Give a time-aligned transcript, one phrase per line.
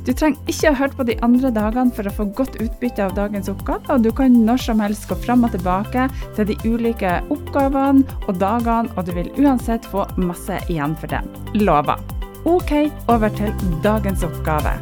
[0.00, 3.12] Du trenger ikke å høre på de andre dagene for å få godt utbytte av
[3.18, 6.06] dagens oppgave, og du kan når som helst gå fram og tilbake
[6.38, 11.20] til de ulike oppgavene og dagene, og du vil uansett få masse igjen for det.
[11.60, 12.00] Lover.
[12.48, 12.72] OK,
[13.12, 13.52] over til
[13.84, 14.72] dagens oppgave.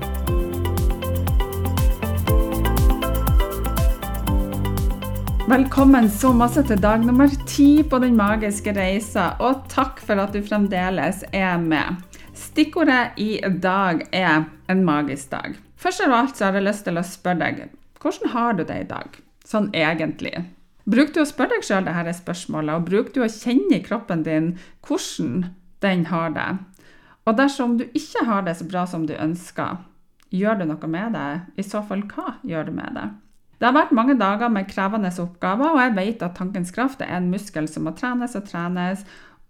[5.48, 10.36] Velkommen så masse til dag nummer ti på Den magiske reisa, og takk for at
[10.36, 12.05] du fremdeles er med.
[12.38, 15.56] Stikkordet i dag er en magisk dag.
[15.78, 17.64] Først av alt så har jeg lyst til å spørre deg
[17.98, 20.44] hvordan har du det i dag, sånn egentlig?
[20.86, 24.22] Bruker du å spørre deg sjøl dette spørsmålet, og bruker du å kjenne i kroppen
[24.26, 24.52] din
[24.86, 25.48] hvordan
[25.82, 26.48] den har det?
[27.26, 29.82] Og dersom du ikke har det så bra som du ønsker,
[30.30, 31.30] gjør du noe med det?
[31.58, 33.08] I så fall, hva gjør du med det?
[33.58, 37.16] Det har vært mange dager med krevende oppgaver, og jeg vet at tankens kraft er
[37.16, 39.02] en muskel som må trenes og trenes,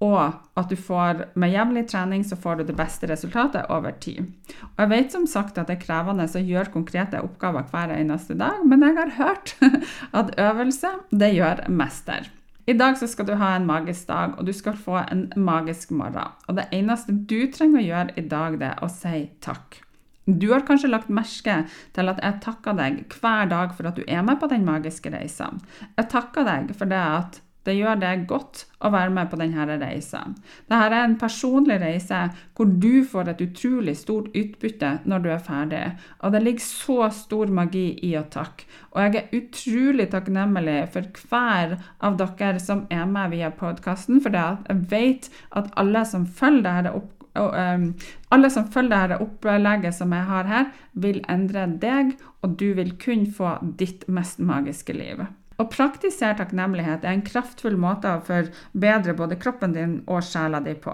[0.05, 4.29] og at du får med jevnlig trening så får du det beste resultatet over tid.
[4.77, 8.37] Og jeg vet som sagt at det er krevende å gjøre konkrete oppgaver hver eneste
[8.39, 9.57] dag, men jeg har hørt
[10.21, 12.31] at øvelse, det gjør mester.
[12.69, 15.91] I dag så skal du ha en magisk dag, og du skal få en magisk
[15.97, 16.35] morgen.
[16.47, 19.81] Og det eneste du trenger å gjøre i dag, det er å si takk.
[20.29, 21.63] Du har kanskje lagt merke
[21.97, 25.09] til at jeg takker deg hver dag for at du er med på den magiske
[25.15, 25.49] reisa.
[25.97, 29.67] Jeg takker deg for det at det gjør det godt å være med på denne
[29.81, 30.23] reisa.
[30.71, 32.21] Dette er en personlig reise
[32.57, 35.83] hvor du får et utrolig stort utbytte når du er ferdig.
[36.23, 38.69] Og det ligger så stor magi i å takke.
[38.95, 44.35] Og jeg er utrolig takknemlig for hver av dere som er med via podkasten, for
[44.35, 47.93] jeg vet at alle som følger dette opp og, um,
[48.35, 52.97] alle som følger dette opplegget som jeg har her, vil endre deg, og du vil
[52.99, 55.23] kun få ditt mest magiske liv.
[55.59, 60.77] Å praktisere takknemlighet er en kraftfull måte å forbedre både kroppen din og sjela di
[60.79, 60.93] på.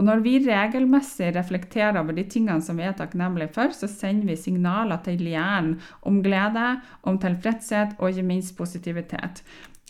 [0.00, 4.30] Og når vi regelmessig reflekterer over de tingene som vi er takknemlige for, så sender
[4.30, 5.76] vi signaler til hjernen
[6.08, 9.42] om glede, om tilfredshet og ikke minst positivitet.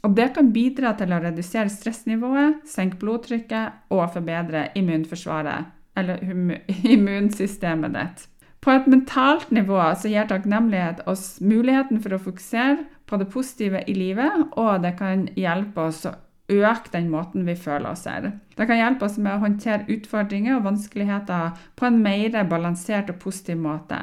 [0.03, 6.27] Og det kan bidra til å redusere stressnivået, senke blodtrykket og forbedre immunforsvaret, eller
[6.95, 8.27] immunsystemet ditt.
[8.59, 13.83] På et mentalt nivå så gir takknemlighet oss muligheten for å fokusere på det positive
[13.89, 16.15] i livet, og det kan hjelpe oss å
[16.49, 18.31] øke den måten vi føler oss her.
[18.57, 23.19] Det kan hjelpe oss med å håndtere utfordringer og vanskeligheter på en mer balansert og
[23.23, 23.99] positiv måte.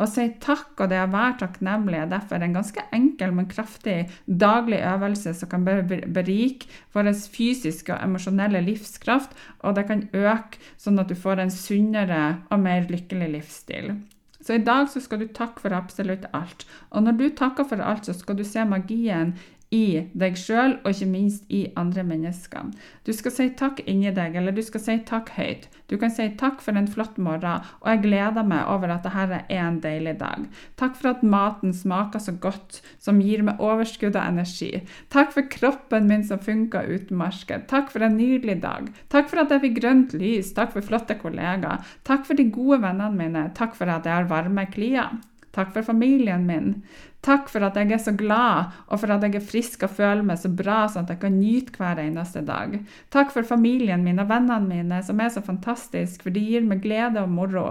[0.00, 3.98] Å si takk og det å være takknemlig er derfor en ganske enkel, men kraftig
[4.24, 11.02] daglig øvelse som kan berike vår fysiske og emosjonelle livskraft, og det kan øke sånn
[11.02, 13.92] at du får en sunnere og mer lykkelig livsstil.
[14.40, 16.66] Så i dag så skal du takke for absolutt alt.
[16.90, 19.34] Og når du takker for alt, så skal du se magien
[19.70, 22.72] i deg sjøl, og ikke minst i andre mennesker.
[23.06, 25.68] Du skal si takk inni deg, eller du skal si takk høyt.
[25.90, 29.40] Du kan si takk for en flott morgen, og jeg gleder meg over at dette
[29.46, 30.48] er en deilig dag.
[30.80, 34.72] Takk for at maten smaker så godt, som gir meg overskudd av energi.
[35.14, 37.62] Takk for kroppen min som funker uten marker.
[37.70, 38.90] Takk for en nydelig dag.
[39.14, 40.50] Takk for at jeg fikk grønt lys.
[40.56, 41.86] Takk for flotte kollegaer.
[42.06, 43.48] Takk for de gode vennene mine.
[43.54, 45.20] Takk for at jeg har varme klier.
[45.54, 46.74] Takk for familien min.
[47.20, 50.24] Takk for at jeg er så glad, og for at jeg er frisk og føler
[50.24, 52.78] meg så bra, sånn at jeg kan nyte hver eneste dag.
[53.12, 56.80] Takk for familien min og vennene mine, som er så fantastisk, for de gir meg
[56.80, 57.66] glede og moro.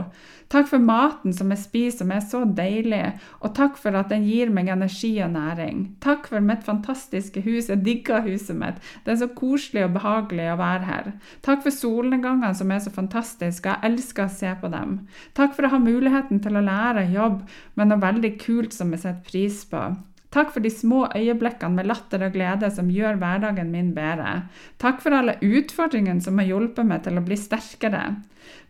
[0.54, 3.02] Takk for maten som jeg spiser, som er så deilig,
[3.42, 5.82] og takk for at den gir meg energi og næring.
[6.06, 10.46] Takk for mitt fantastiske hus, jeg digger huset mitt, det er så koselig og behagelig
[10.54, 11.12] å være her.
[11.46, 14.96] Takk for solnedgangene som er så fantastiske, jeg elsker å se på dem.
[15.38, 17.42] Takk for å ha muligheten til å lære jobb
[17.74, 19.96] med noe veldig kult som jeg setter pris pris på.
[20.30, 24.44] Takk for de små øyeblikkene med latter og glede som gjør hverdagen min bedre.
[24.78, 28.04] Takk for alle utfordringene som har hjulpet meg til å bli sterkere.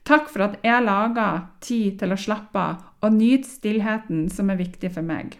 [0.07, 4.61] Takk for at jeg lager tid til å slappe av og nyte stillheten som er
[4.61, 5.35] viktig for meg.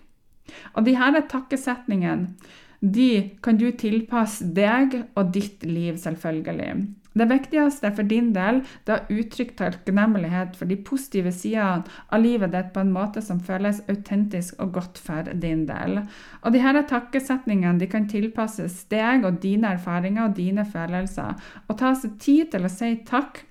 [0.76, 2.34] Og de her takkesetningene
[2.80, 6.88] de kan du tilpasse deg og ditt liv, selvfølgelig.
[7.18, 12.54] Det viktigste for din del er å uttrykke takknemlighet for de positive sidene av livet
[12.54, 16.04] ditt på en måte som føles autentisk og godt for din del.
[16.44, 21.34] Og disse takkesetningene de kan tilpasses deg og dine erfaringer og dine følelser.
[21.68, 23.44] Og ta seg tid til å si takk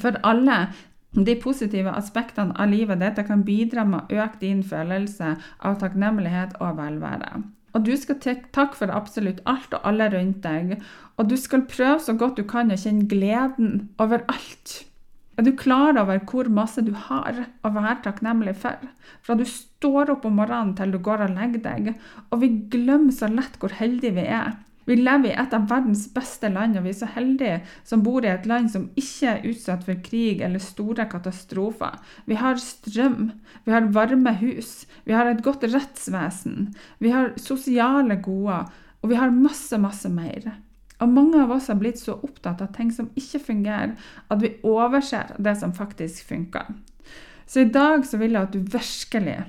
[0.00, 0.64] for alle
[1.12, 6.56] de positive aspektene av livet ditt kan bidra med å øke din følelse av takknemlighet
[6.64, 7.42] og velvære.
[7.72, 10.78] Og du skal takke for absolutt alt og alle rundt deg.
[11.16, 14.82] Og du skal prøve så godt du kan å kjenne gleden over alt.
[15.40, 18.82] Er du klar over hvor masse du har å være takknemlig for?
[19.24, 21.94] Fra du står opp om morgenen til du går og legger deg.
[22.30, 24.52] Og vi glemmer så lett hvor heldige vi er.
[24.88, 28.24] Vi lever i et av verdens beste land, og vi er så heldige som bor
[28.24, 32.00] i et land som ikke er utsatt for krig eller store katastrofer.
[32.26, 33.30] Vi har strøm,
[33.64, 38.68] vi har varme hus, vi har et godt rettsvesen, vi har sosiale goder,
[39.02, 40.52] og vi har masse, masse mer.
[41.02, 43.96] Og mange av oss har blitt så opptatt av ting som ikke fungerer,
[44.30, 46.68] at vi overser det som faktisk funker.
[47.46, 49.40] Så i dag så vil jeg at du virkelig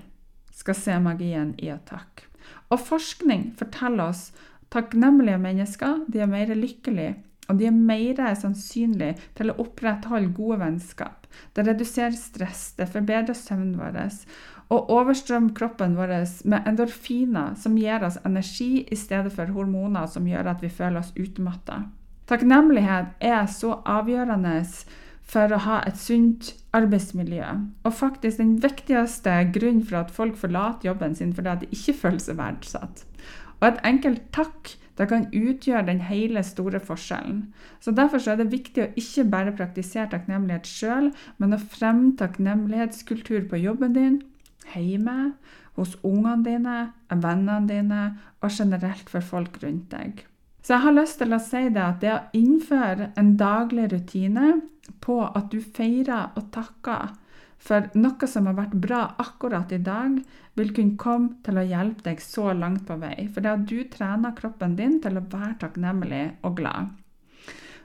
[0.54, 2.26] skal se magien i et takk.
[2.74, 4.32] Og forskning forteller oss
[4.74, 7.18] Takknemlige mennesker de er mer lykkelige,
[7.52, 11.28] og de er mer sannsynlig til å opprettholde gode vennskap.
[11.54, 14.00] Det reduserer stress, det forbedrer søvnen vår
[14.74, 16.14] og overstrømmer kroppen vår
[16.50, 21.04] med endorfiner som gir oss energi i stedet for hormoner som gjør at vi føler
[21.04, 21.84] oss utmatta.
[22.32, 24.56] Takknemlighet er så avgjørende
[25.34, 27.46] for å ha et sunt arbeidsmiljø.
[27.84, 32.24] Og faktisk den viktigste grunnen for at folk forlater jobben sin fordi de ikke føler
[32.24, 33.06] seg verdsatt.
[33.64, 37.54] Og et enkelt takk det kan utgjøre den hele store forskjellen.
[37.82, 41.08] Så Derfor så er det viktig å ikke bare praktisere takknemlighet sjøl,
[41.42, 44.20] men å fremme takknemlighetskultur på jobben din,
[44.76, 45.34] hjemme,
[45.80, 46.76] hos ungene dine,
[47.10, 48.04] vennene dine
[48.44, 50.28] og generelt for folk rundt deg.
[50.62, 54.60] Så jeg har lyst til å si det at det å innføre en daglig rutine
[55.02, 57.16] på at du feirer og takker
[57.64, 60.18] for noe som har vært bra akkurat i dag,
[60.60, 63.30] vil kunne komme til å hjelpe deg så langt på vei.
[63.32, 66.92] For det at du trener kroppen din til å være takknemlig og glad.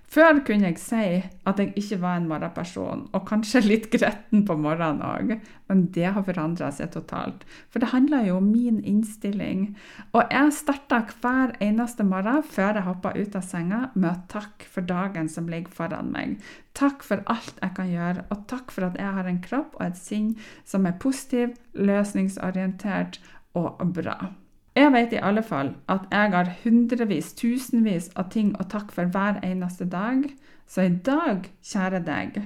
[0.09, 4.57] Før kunne jeg si at jeg ikke var en morgenperson, og kanskje litt gretten på
[4.57, 5.35] morgenen òg,
[5.69, 7.45] men det har forandra seg totalt.
[7.69, 9.75] For det handler jo om min innstilling.
[10.17, 14.73] Og jeg starta hver eneste morgen før jeg hoppa ut av senga, med å takke
[14.73, 16.39] for dagen som ligger foran meg.
[16.79, 19.91] Takk for alt jeg kan gjøre, og takk for at jeg har en kropp og
[19.91, 20.33] et sinn
[20.65, 23.21] som er positiv, løsningsorientert
[23.59, 24.33] og bra.
[24.79, 29.11] Jeg vet i alle fall at jeg har hundrevis, tusenvis av ting å takke for
[29.11, 30.29] hver eneste dag.
[30.71, 32.39] Så i dag, kjære deg,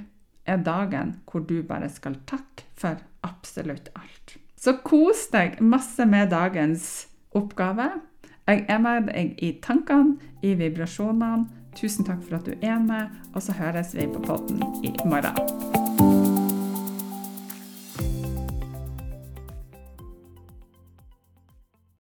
[0.49, 4.39] er dagen hvor du bare skal takke for absolutt alt.
[4.57, 6.89] Så kos deg masse med dagens
[7.37, 7.91] oppgave.
[8.49, 11.51] Jeg er med deg i tankene, i vibrasjonene.
[11.77, 15.82] Tusen takk for at du er med, og så høres vi på podden i morgen.